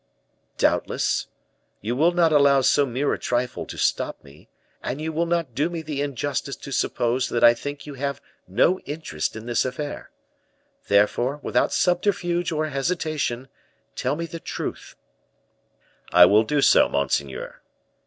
"Doubtless. 0.57 1.27
You 1.79 1.95
will 1.95 2.11
not 2.11 2.33
allow 2.33 2.61
so 2.61 2.87
mere 2.87 3.13
a 3.13 3.19
trifle 3.19 3.67
to 3.67 3.77
stop 3.77 4.23
me, 4.23 4.49
and 4.81 4.99
you 4.99 5.13
will 5.13 5.27
not 5.27 5.53
do 5.53 5.69
me 5.69 5.83
the 5.83 6.01
injustice 6.01 6.55
to 6.55 6.71
suppose 6.71 7.29
that 7.29 7.43
I 7.43 7.53
think 7.53 7.85
you 7.85 7.93
have 7.93 8.19
no 8.47 8.79
interest 8.79 9.35
in 9.35 9.45
this 9.45 9.63
affair. 9.63 10.09
Therefore, 10.87 11.39
without 11.43 11.71
subterfuge 11.71 12.51
or 12.51 12.65
hesitation, 12.69 13.47
tell 13.95 14.15
me 14.15 14.25
the 14.25 14.39
truth" 14.39 14.95
"I 16.11 16.25
will 16.25 16.45
do 16.45 16.63
so, 16.63 16.89
monseigneur. 16.89 17.61